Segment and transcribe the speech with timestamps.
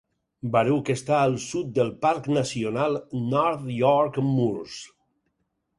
[0.53, 2.99] Barugh està al sud del parc nacional
[3.35, 4.81] North York Moors.